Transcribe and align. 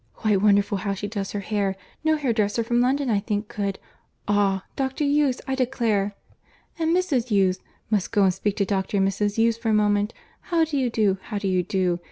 Quite 0.15 0.41
wonderful 0.41 0.79
how 0.79 0.95
she 0.95 1.07
does 1.07 1.33
her 1.33 1.41
hair!—No 1.41 2.15
hairdresser 2.15 2.63
from 2.63 2.81
London 2.81 3.07
I 3.11 3.19
think 3.19 3.47
could.—Ah! 3.49 4.63
Dr. 4.75 5.03
Hughes 5.03 5.39
I 5.47 5.53
declare—and 5.53 6.89
Mrs. 6.97 7.27
Hughes. 7.27 7.59
Must 7.91 8.11
go 8.11 8.23
and 8.23 8.33
speak 8.33 8.55
to 8.57 8.65
Dr. 8.65 8.97
and 8.97 9.07
Mrs. 9.07 9.35
Hughes 9.35 9.57
for 9.57 9.69
a 9.69 9.73
moment.—How 9.75 10.65
do 10.65 10.75
you 10.79 10.89
do? 10.89 11.19
How 11.21 11.37
do 11.37 11.47
you 11.47 11.61
do? 11.61 11.99